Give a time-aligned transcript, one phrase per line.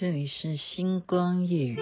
[0.00, 1.76] 这里是星光夜雨。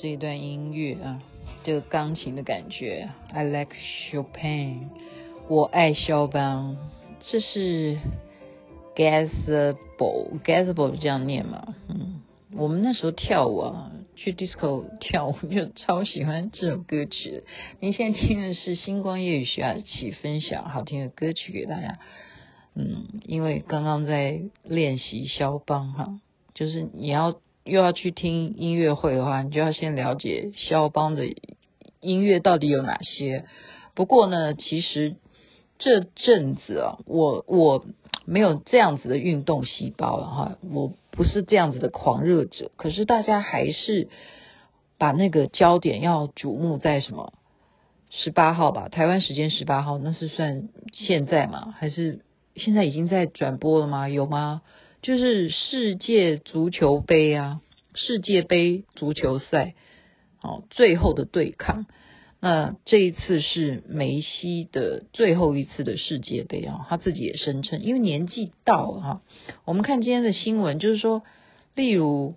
[0.00, 1.20] 这一段音乐啊，
[1.64, 3.74] 这个钢琴的感觉，I like
[4.12, 4.90] Chopin，
[5.48, 6.76] 我爱肖邦。
[7.20, 7.98] 这是
[8.94, 11.74] Gazebo，Gazebo 这样念嘛？
[11.88, 17.42] 嗯，我们那时候跳舞啊，去 disco 跳舞就超喜欢这首歌曲。
[17.80, 21.98] 您现在听的是星光夜雨徐雅琪分享好听的歌曲给大家。
[22.76, 26.20] 嗯，因为刚刚在练习肖邦哈，
[26.54, 27.40] 就是你要。
[27.68, 31.24] 又要去听音乐会的话，你就要先了解肖邦的
[32.00, 33.44] 音乐到底有哪些。
[33.94, 35.16] 不过呢，其实
[35.78, 37.84] 这阵子啊，我我
[38.24, 42.70] 没有这样子的运动细胞了哈，我不是这样子的狂热者。
[42.76, 44.08] 可是大家还是
[44.98, 47.32] 把那个焦点要瞩目在什么？
[48.10, 51.74] 十八号吧，台湾时间十八号，那是算现在吗？
[51.76, 52.20] 还是
[52.56, 54.08] 现在已经在转播了吗？
[54.08, 54.62] 有吗？
[55.02, 57.60] 就是世界足球杯啊，
[58.06, 59.74] 世界杯足球赛，
[60.40, 61.86] 哦，最后的对抗。
[62.40, 69.22] 那这一次是梅西的最后一次的世界杯啊，他自己也声称，因为年纪到了哈。
[69.64, 71.22] 我们看今天的新闻，就是说，
[71.74, 72.36] 例如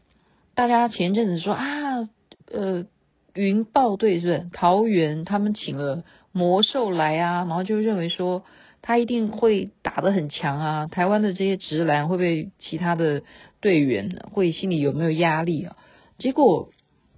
[0.55, 2.09] 大家前一阵子说啊，
[2.51, 2.85] 呃，
[3.33, 8.43] 云豹队是不是桃园他们请了魔兽来啊，然后就认为说。
[8.83, 10.87] 他一定会打得很强啊！
[10.87, 13.21] 台湾的这些直男会不会其他的
[13.59, 15.77] 队员会心里有没有压力啊？
[16.17, 16.71] 结果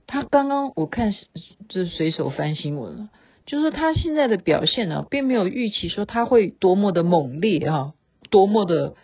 [0.06, 1.13] 他刚刚我看
[1.69, 3.09] 就是随手翻新闻了，
[3.46, 7.94] 就是说他现在的表现呢，并没有预期说他会多么的猛烈啊，
[8.30, 8.95] 多么的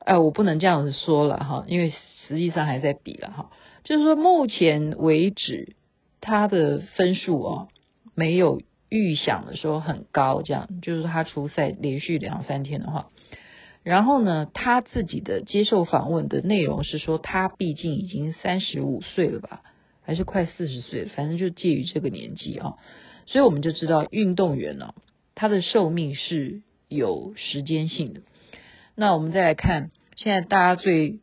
[0.00, 1.94] 哎，我不能这样子说了哈，因为
[2.26, 3.50] 实际上还在比了哈。
[3.84, 5.76] 就是说目前为止
[6.20, 7.68] 他的分数啊
[8.16, 8.60] 没有。
[8.90, 13.08] 预想的说很高，这样就是他出赛连续两三天的话，
[13.82, 19.62] 然后呢，他自己的接受访问的内容是说，他毕竟已经三十五岁了吧，
[20.02, 22.74] 还是快四十岁，反正就介于这个年纪啊，
[23.26, 24.92] 所以我们就知道运动员呢，
[25.34, 28.22] 他的寿命是有时间性的。
[28.96, 31.20] 那我们再来看，现在大家最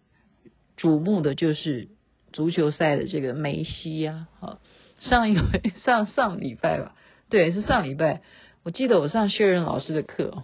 [0.78, 1.90] 瞩目的就是
[2.32, 4.60] 足球赛的这个梅西呀，啊，
[5.02, 6.96] 上一回上上礼拜吧。
[7.30, 8.22] 对，是上礼拜，
[8.64, 10.44] 我记得我上薛仁老师的课，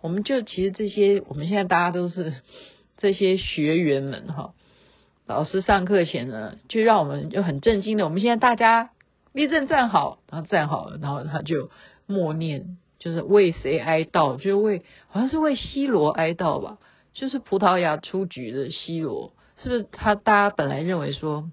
[0.00, 2.32] 我们就其实这些，我们现在大家都是
[2.96, 4.54] 这些学员们哈。
[5.26, 8.90] 老师上课前呢，就让我们就很震惊的，我们现在大家
[9.32, 11.70] 立正站好，然后站好了，然后他就
[12.06, 16.78] 默念，就是为谁哀悼，就是为好像是为 C 罗哀悼吧，
[17.12, 20.14] 就是葡萄牙出局的 C 罗，是不是他？
[20.14, 21.50] 大家本来认为说。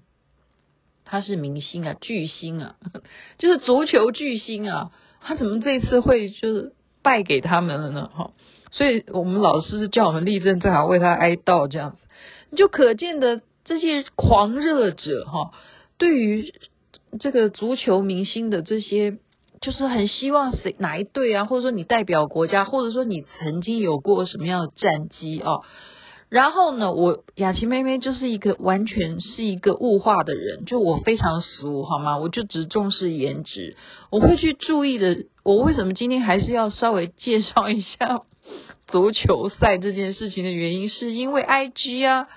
[1.10, 2.76] 他是明星啊，巨星啊，
[3.36, 6.72] 就是足球巨星啊，他怎么这次会就是
[7.02, 8.08] 败给他们了呢？
[8.14, 8.30] 哈，
[8.70, 11.98] 所以我们老师叫我们立正站好，为他哀悼这样子，
[12.50, 15.50] 你就可见的这些狂热者哈，
[15.98, 16.54] 对于
[17.18, 19.18] 这个足球明星的这些，
[19.60, 25.62] 就是很希望谁哪一队啊，或者说你代表国家，或者说你曾经有过什么样的战绩啊。
[26.30, 32.18] 然后呢，我雅琪妹妹就是一个完全是一个物化的人，就我非常俗，好吗？
[32.18, 33.76] 我就只重视颜值，
[34.10, 35.24] 我会去注意的。
[35.42, 38.20] 我为什么今天还是要稍微介绍一下
[38.86, 42.28] 足球赛这件事情的原因，是因为 IG 啊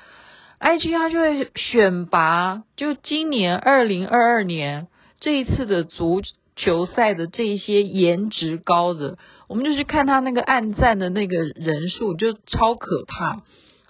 [0.60, 4.88] ，IG 它就会选拔，就今年二零二二年
[5.20, 6.24] 这一次的足
[6.56, 13.44] 球赛的这一些颜值高的，我们就去看他那个按赞的那个人数，就超可怕。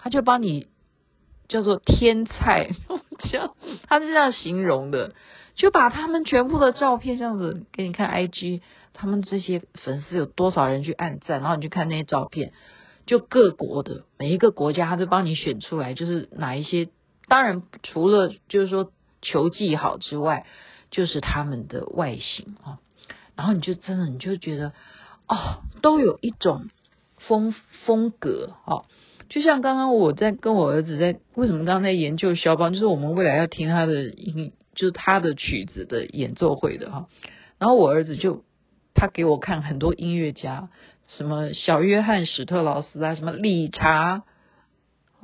[0.04, 0.66] 他就帮你
[1.48, 2.72] 叫做天菜，
[3.20, 3.54] 这样，
[3.88, 5.14] 他是这样形容的，
[5.54, 8.60] 就把他们全部的照片这样子给你看，IG，
[8.92, 12.52] 他们这些粉丝有多少人去按赞，然后你去看那些照片，
[13.06, 16.90] 就各国的每一个国家，他就帮你选出来，就是哪一些，
[17.26, 18.92] 当然除了就是说
[19.22, 20.44] 球技好之外，
[20.90, 22.78] 就是他们的外形啊，
[23.36, 24.74] 然后你就真的你就觉得
[25.26, 26.68] 哦，都有一种
[27.16, 27.54] 风
[27.86, 28.84] 风格啊。
[29.28, 37.08] 就像刚刚我在跟我儿子在为什么刚刚在研究肖邦，就是我们未来要听他的音，就是他的曲子的演奏会的哈。
[37.58, 38.44] 然后我儿子就
[38.94, 40.68] 他给我看很多音乐家，
[41.06, 44.22] 什么小约翰史特劳斯啊，什么理查，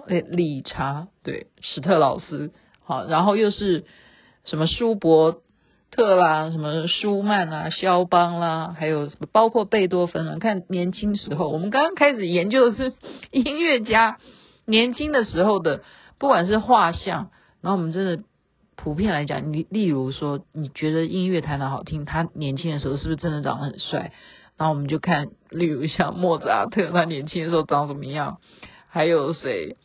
[0.07, 3.85] 诶，理查对史特劳斯，好，然后又是
[4.45, 5.43] 什么舒伯
[5.91, 10.39] 特啦，什么舒曼啊，肖邦啦，还有什么包括贝多芬啊。
[10.39, 12.95] 看年轻时候，我们刚刚开始研究的是
[13.33, 14.19] 音乐家
[14.67, 15.83] 年轻的时候的，
[16.19, 18.23] 不管是画像，然后我们真的
[18.77, 24.13] 普遍来讲，你例如说，你觉得音乐弹得好听，他年轻的时候是不是真的长得很帅？
[24.57, 28.39] 然后我们就看，例如像莫扎特，他年轻的时候长什么样？
[28.89, 29.77] 还有谁？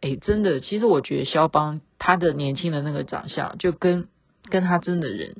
[0.00, 4.08] 哎，真的，其实我觉得肖邦他的年轻的那个长相，就跟。
[4.50, 5.36] 跟他真的人，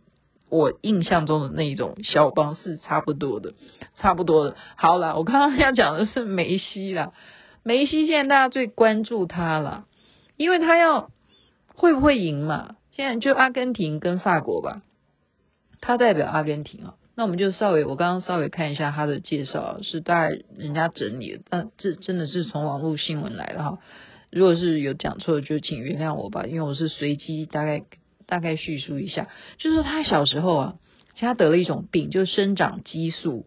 [0.48, 3.52] 我印象中的那一种肖邦是差不多的，
[3.96, 4.56] 差不多的。
[4.76, 7.12] 好了，我刚刚要讲的是梅西啦，
[7.62, 9.84] 梅西现在大家最关注他了，
[10.36, 11.10] 因为他要
[11.74, 12.76] 会不会赢嘛？
[12.92, 14.82] 现在就阿根廷跟法国吧，
[15.80, 16.94] 他代表阿根廷啊。
[17.16, 23.78] 那我们就稍微，我刚刚稍微看一下他的介绍，是大概人家整理的，但这真的是从网络新闻来的哈。
[24.30, 27.82] 如果是有讲错，就请原谅我吧，因为我是随机大概。
[28.26, 29.28] 大概叙述一下，
[29.58, 30.74] 就是他小时候啊，
[31.16, 33.46] 他得了一种病，就是生长激素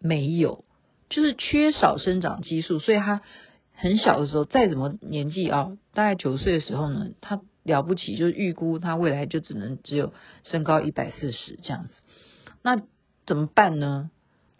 [0.00, 0.64] 没有，
[1.08, 3.22] 就是缺少生长激素，所以他
[3.74, 10.12] 很小的时候，再怎么年纪啊，大概九岁的时候呢，他了不起，就是预估他未来就只能只有
[10.44, 11.94] 身高一百四十这样子。
[12.62, 12.82] 那
[13.26, 14.10] 怎么办呢？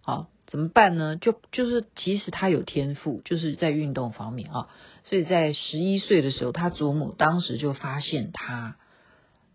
[0.03, 1.17] 好，怎么办呢？
[1.17, 4.69] 就就是其实他有天赋，就是在运动方面啊，
[5.05, 8.77] 所以在十一岁的时候，他祖母当时就发现他。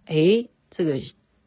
[0.05, 0.99] 诶，这个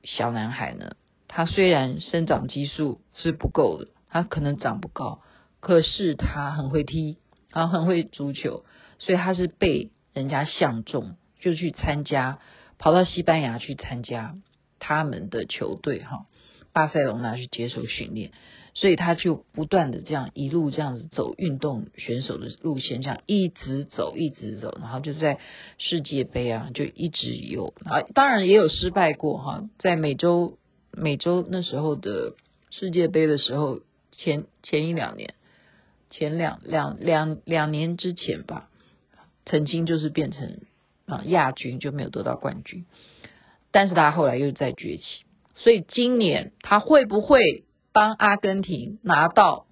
[0.02, 0.96] 小男孩呢，
[1.28, 5.20] 他虽然生长激素是不够的，他可能长不高，
[5.60, 7.18] 可是他很会踢，
[7.50, 8.64] 啊，很会足球，
[8.98, 12.38] 所以他是被人家相中，就去参加，
[12.78, 14.36] 跑到西班牙去参加
[14.78, 16.26] 他们的球队，哈，
[16.72, 18.32] 巴塞隆纳去接受训练。
[18.78, 25.38] 所以他就不断的这样一路这样子走运动选手的路线，这样一直走一直走，然后就在
[25.78, 30.58] 世界杯啊，就一直有啊，当然也有失败过哈，在美洲
[30.92, 32.34] 美洲那时候的
[32.70, 33.80] 世界杯的时候，
[34.12, 35.32] 前前一两年，
[36.10, 38.68] 前两两两两年之前吧，
[39.46, 40.60] 曾经就是变成
[41.06, 42.84] 啊亚军，就没有得到冠军，
[43.70, 45.24] 但是他后来又再崛起，
[45.54, 47.64] 所以今年他会不会？
[47.96, 49.64] 帮阿根廷拿到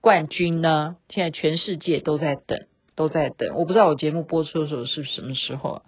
[0.00, 0.96] 冠军呢？
[1.10, 2.60] 现在全世界都在等，
[2.96, 3.54] 都在等。
[3.56, 5.82] 我不知道我节目播出的时候是什么时候。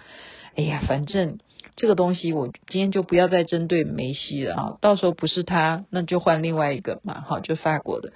[0.56, 1.38] 哎呀，反正
[1.75, 4.76] 这个东西，我今天就不要再针对梅西了啊。
[4.82, 7.22] 到时候不是他，那就换另外一个嘛。
[7.22, 8.12] 好，就法国的。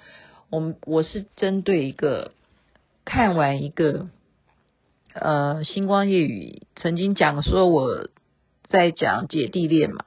[0.51, 2.33] 我们我是针对一个
[3.03, 4.09] 看完一个
[5.15, 8.09] 呃星光夜雨曾经讲说我
[8.69, 10.05] 在讲姐弟恋嘛。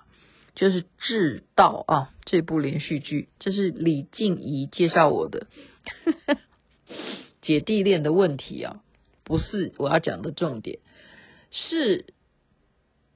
[0.54, 5.46] 就是《智道》啊，这部连续剧，这是李静怡介绍我的
[7.40, 8.82] 姐弟恋的问题啊，
[9.24, 10.80] 不是我要讲的重点，
[11.50, 12.04] 是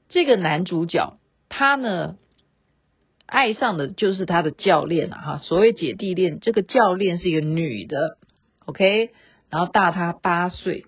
[0.08, 1.18] 这个男主角
[1.50, 2.16] 他呢
[3.26, 8.16] 爱上的就是他的教练啊，哈，所谓姐弟恋，这个教练是一个女的
[8.64, 9.10] ，OK，
[9.50, 10.86] 然后大他八岁，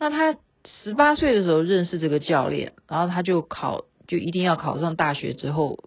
[0.00, 0.38] 那他
[0.82, 3.84] 十八岁的时候认识这个教练，然后他就考。
[4.08, 5.78] 就一定要考上大学之后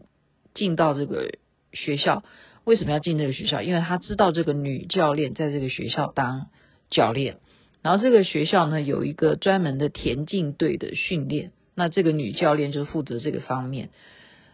[0.54, 1.34] 进到这个
[1.74, 2.24] 学校。
[2.64, 3.64] 为什么要进这个学校？
[3.64, 6.48] 因为他知道这个女教练在这个学校当
[6.92, 7.38] 教练，
[7.82, 13.90] 然后这个学校呢有一个专门的田径队的训练，那这个女教练就负责这个方面，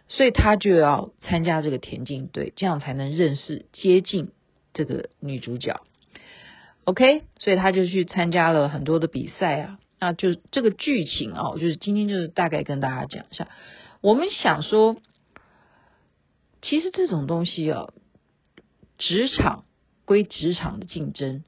[0.08, 4.30] 所以他就要参加这个田径队，这样才能认识接近
[4.72, 5.82] 这个女主角。
[6.84, 9.78] OK，所以他就去参加了很多的比赛啊。
[10.00, 13.48] 那就这个剧情啊，就是今天就是大概跟大家讲一下。
[14.00, 14.96] 我们想说，
[16.62, 17.88] 其实这种东西啊，
[18.96, 19.64] 职场
[20.04, 21.42] 归职场的竞争，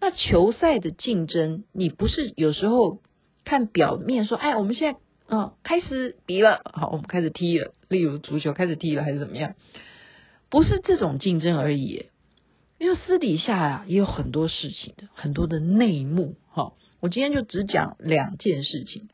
[0.00, 3.00] 那球赛的竞争，你不是有时候
[3.44, 9.54] 看表面说，哎，我们现在嗯开始比了，好，我们开始踢了，例如足球开始踢了还是怎么样？
[10.48, 12.06] 不是这种竞争而已，
[12.78, 16.72] 因为私底下啊也有很多事情的，很多的内幕哈。
[17.02, 19.08] 我今天就只讲两件事情。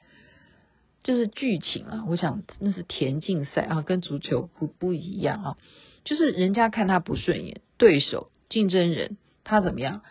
[1.05, 5.57] 就是剧情啊，我想那是田径赛啊，跟足球不不一样啊，
[6.05, 10.03] 就是人家看他不顺眼，对手竞争人他怎么样？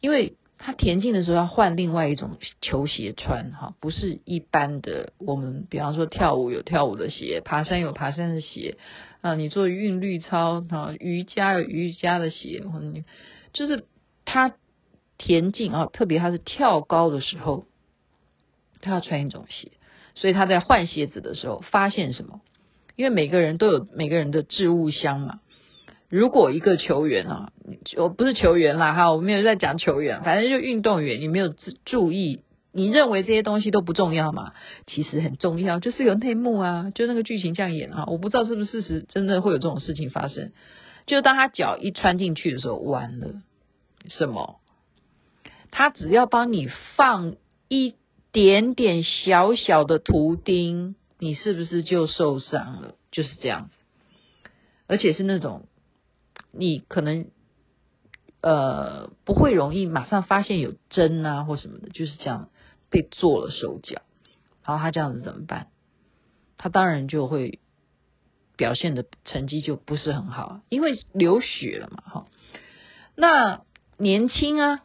[0.00, 5.14] 因为他田径的时候要换另外一种球鞋穿哈，不是一般的。
[5.18, 8.76] 我们比方说跳舞有跳舞的鞋，爬山有爬山的鞋
[9.22, 12.62] 啊，你做韵律操啊，瑜伽有瑜伽的鞋，
[13.54, 13.86] 就是
[14.26, 14.52] 他
[15.18, 17.64] 田径啊，特别他是跳高的时候，
[18.80, 19.72] 他要穿一种鞋。
[20.16, 22.40] 所以他在换鞋子的时候发现什么？
[22.94, 25.40] 因为每个人都有每个人的置物箱嘛。
[26.08, 27.52] 如果一个球员啊，
[27.96, 31.52] 我不是球员啦哈，我没有在讲球员，反正就运动员，你没有
[31.84, 34.52] 注意，你认为这些东西都不重要嘛？
[34.86, 40.52] 其实很重要，就是有内幕啊，就那个剧情这样演啊，我不知道是不是事实，真的会有这种事情发生。
[41.06, 43.42] 就当他脚一穿进去的时候，完了，
[44.06, 44.60] 什么？
[45.74, 47.34] 他只要帮你放
[47.68, 47.96] 一。
[48.34, 52.96] 点点小小的图钉，你是不是就受伤了？
[53.12, 54.50] 就是这样子，
[54.88, 55.68] 而且是那种
[56.50, 57.26] 你可能
[58.40, 62.50] 呃不会容易马上发现有针啊或什么的，就是这样
[62.90, 64.02] 被做了手脚，
[64.64, 65.68] 然后他这样子怎么办？
[66.58, 67.60] 他当然就会
[68.56, 72.26] 表现的成绩就不是很好，因为流血了嘛，哈。
[73.14, 73.62] 那
[73.96, 74.82] 年轻啊。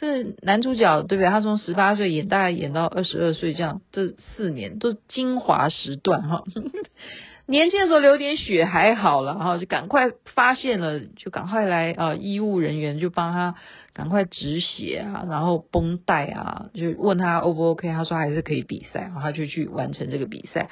[0.00, 1.28] 这男主角对不对？
[1.28, 6.44] 他从十八岁演，大概演到二十二岁，这样这四年都精华时段哈。
[7.46, 13.54] 年轻的时候流点血还好了哈，就赶快发现了，就赶快来啊，医务人员就帮他
[13.94, 20.68] 赶快止血啊，然后绷带啊，就问他 O 不 OK，他说还是可以比赛，然后他就去完成这个比赛。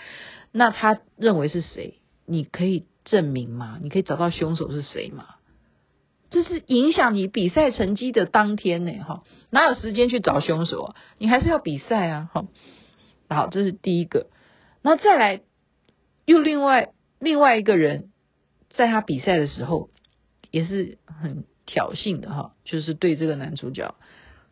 [0.52, 1.94] 那他认为是谁？
[2.26, 3.78] 你可以证明吗？
[3.82, 5.35] 你可以找到凶手是谁吗？
[6.30, 10.96] 这是影响你比赛成绩的当天呢，哈，哪有时间去找凶手啊？
[11.18, 12.46] 你还是要比赛啊，哈。
[13.28, 14.28] 好，这是第一个。
[14.82, 15.42] 那再来，
[16.24, 18.10] 又另外另外一个人，
[18.70, 19.90] 在他比赛的时候
[20.50, 23.94] 也是很挑衅的，哈，就是对这个男主角，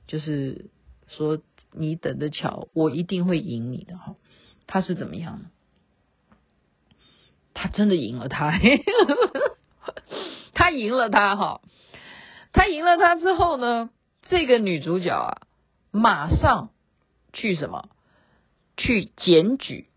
[0.07, 0.71] 就是
[1.07, 1.40] 说
[1.73, 4.16] 你等着瞧，我一定会赢你的，哈。
[4.66, 5.43] 他是怎么样？
[7.52, 8.50] 他真的赢了他，
[10.54, 11.61] 他赢了他，哈。
[12.52, 13.90] 他赢了他之后呢，
[14.23, 15.46] 这个女主角啊，
[15.90, 16.70] 马上
[17.32, 17.88] 去什么？
[18.76, 19.88] 去检举。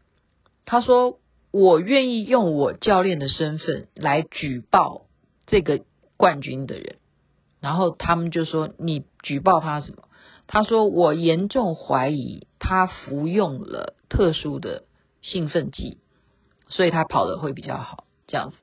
[0.65, 1.19] 她说
[1.51, 5.05] ：“我愿意用我教练的身份来举报
[5.45, 5.81] 这个
[6.17, 6.97] 冠军的人。”
[7.61, 10.03] 然后他们就说：“你举报他什么？”
[10.45, 14.83] 他说：“我严重怀疑他服用了特殊的
[15.21, 15.97] 兴奋剂，
[16.67, 18.57] 所以他跑的会比较好。”这样子，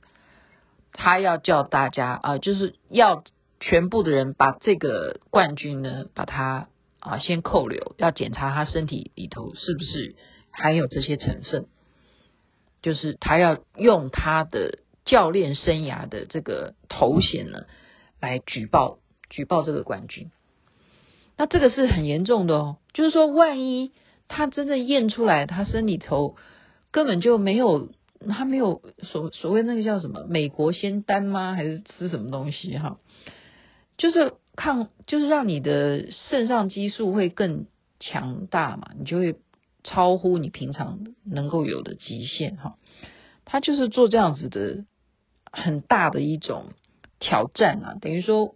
[0.94, 3.22] 他要叫大家啊、就是要。
[3.60, 10.16] 全部的人把这个冠军呢，把他啊先扣留，要检查他身体里头是不是
[10.50, 11.66] 含有这些成分，
[12.82, 17.60] 就是他要用他的教练生涯的这个头衔呢
[18.20, 18.98] 来举报
[19.30, 20.30] 举报这个冠军。
[21.38, 23.92] 那这个是很严重的哦，就是说万一
[24.28, 26.36] 他真正验出来，他身里头
[26.90, 27.88] 根本就没有，
[28.28, 31.54] 他没有所所谓那个叫什么美国仙丹吗？
[31.54, 32.98] 还是吃什么东西哈？
[33.96, 37.66] 就是抗，就是让你的肾上激素会更
[38.00, 39.36] 强大嘛，你就会
[39.82, 42.76] 超乎你平常能够有的极限哈。
[43.44, 44.84] 他就是做这样子的
[45.52, 46.66] 很大的一种
[47.20, 48.54] 挑战啊，等于说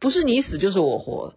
[0.00, 1.34] 不是你死就是我活。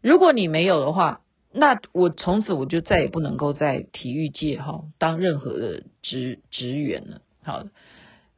[0.00, 1.20] 如果你没有的话，
[1.52, 7.22] 那我从此我就再也不能够在体育界哈当任何的职职员了。
[7.42, 7.64] 好，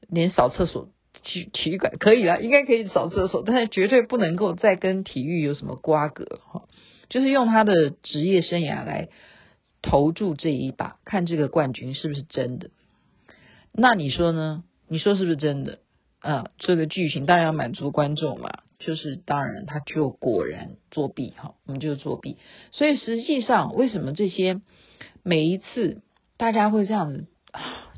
[0.08, 0.88] 连扫厕所。
[1.24, 6.64] 体体育馆可以了，应该可以扫厕所，但是绝对不能够再跟体育有什么瓜葛哈。
[7.10, 9.08] 就是用他的职业生涯来
[9.82, 12.70] 投注这一把，看这个冠军是不是真的。
[13.72, 14.64] 那你说呢？
[14.88, 15.78] 你说是不是真的？
[16.18, 18.50] 啊，这个剧情当然要满足观众嘛。
[18.84, 22.36] 就是当然，他就果然作弊哈，我们就作弊。
[22.70, 24.60] 所以实际上，为什么这些
[25.22, 26.02] 每一次
[26.36, 27.26] 大家会这样子？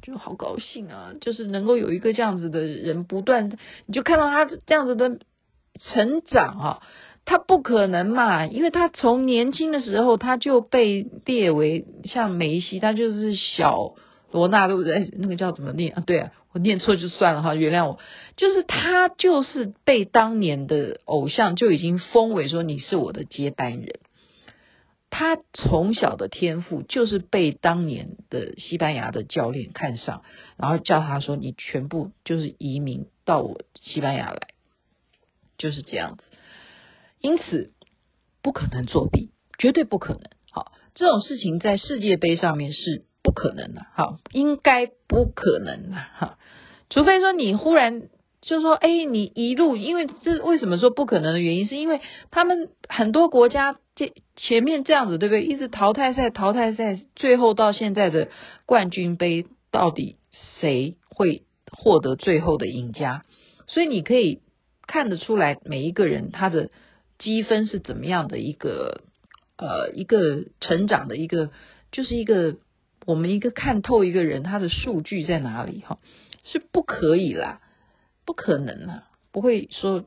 [0.02, 1.14] 就好高兴啊！
[1.18, 5.18] 就是能够有一个这样子的人不断，你就看到他这样子的
[5.80, 6.82] 成长啊，
[7.24, 13.94] 他不可能嘛，因为他从年轻的时候他就被列为像梅西，他就是小
[14.30, 15.10] 罗纳对不对？
[15.16, 16.02] 那个叫怎么念啊？
[16.04, 17.98] 对啊，我念错就算了哈，原谅我。
[18.36, 24.00] 就是他就是被当年的偶像就已经封为说，你是我的接班人。
[25.10, 30.22] 他从小的天赋就是被当年的西班牙的教练看上，
[30.56, 34.48] 然后叫他说：“你全部就是移民到我西班牙来，
[35.56, 36.24] 就是这样子。”
[37.20, 37.72] 因此
[38.42, 40.22] 不可能作弊，绝对不可能。
[40.50, 46.38] 好，这种事情在世界杯上面是不可能的，哈，应该不可能的，哈，
[46.90, 48.02] 除非说你忽然
[48.42, 55.42] 就说，哎，你一路，因为这为什么说不可能的原因，是因为他们很多国家这前面这样子，对不对？
[55.42, 58.28] 一直淘汰赛，淘汰赛，最后到现在的
[58.66, 60.16] 冠军杯，到底
[60.60, 63.24] 谁会获得最后的赢家？
[63.66, 64.42] 所以你可以
[64.86, 66.68] 看得出来，每一个人他的
[67.18, 69.00] 积分是怎么样的一个
[69.56, 71.50] 呃一个成长的一个，
[71.90, 72.56] 就是一个
[73.06, 75.98] 我们一个看透一个人他的数据在哪里哈，
[76.44, 77.60] 是不可以啦，
[78.24, 80.04] 不可能啦，不会说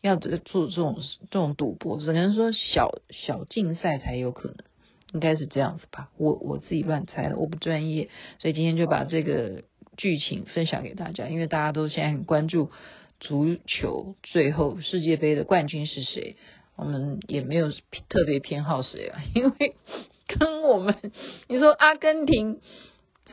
[0.00, 0.98] 要做做这种
[1.30, 4.56] 这种赌博，只能说小小竞赛才有可能，
[5.12, 8.08] 应该是这样子吧，我我自己乱猜的，我不专业，
[8.40, 9.64] 所以今天就把这个。
[9.96, 12.72] 剧情分享给大家，因为大家都现在很关注
[13.20, 16.34] 足球最后世界杯的冠军是谁，
[16.74, 19.76] 我们也没有特别偏好谁啊， 因为
[20.26, 20.94] 跟我们
[21.48, 22.60] 你说阿根廷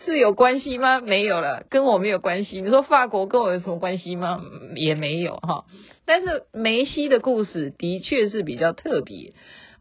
[0.06, 1.00] 是有关系吗？
[1.00, 2.62] 没有了，跟我没有关系。
[2.62, 4.42] 你说法国跟我有什么关系吗？
[4.76, 5.66] 也没有哈。
[6.06, 9.34] 但是梅西的故事的确是比较特别。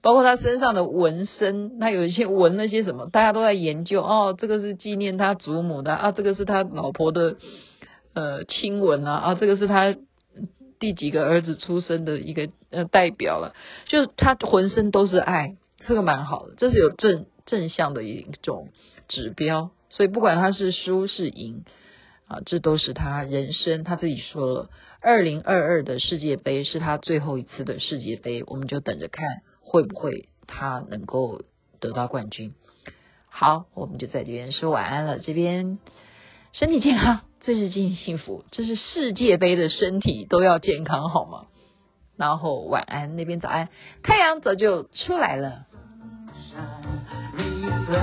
[0.02, 4.00] 包括他身上的纹身，他有一些纹了些什么，大家都在研究。
[4.00, 7.37] 哦，这个是纪念他祖母的啊，这个是他老婆的
[8.14, 9.95] 呃亲吻啊，啊，这个是他
[10.79, 13.55] 第几个儿子出生的一个呃代表了。
[13.88, 15.57] 就他浑身都是爱，
[15.90, 18.68] 这个蛮好的，这是有正正向的一种
[19.09, 19.73] 指标。
[19.88, 21.64] 所以不管他是输是赢
[22.28, 23.82] 啊，这都是他人生。
[23.82, 24.70] 他自己说了，
[25.00, 29.26] 二零二二的世界杯是他最后一次的世界杯，我们就等着看。
[29.61, 31.42] 会不会他能够
[31.80, 32.54] 得到冠军？
[33.28, 35.18] 好，我们就在这边说晚安了。
[35.18, 35.80] 这边
[36.52, 38.44] 身体健康，最是尽幸福。
[38.52, 41.47] 这是世界杯的身体都要健康，好吗？
[42.16, 43.70] 然后晚安，那边早安，
[44.04, 45.66] 太阳早就出来了。
[47.92, 47.94] a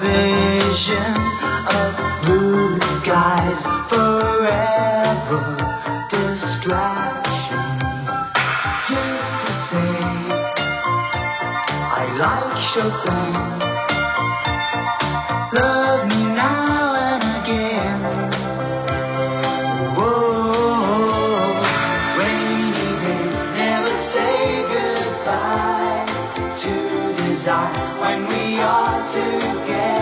[0.00, 1.14] vision
[1.76, 1.92] of
[2.24, 5.42] blue skies forever.
[6.10, 7.78] Distraction,
[8.88, 9.94] just to say,
[11.92, 13.19] I like Chopin.
[28.00, 29.99] when we are together.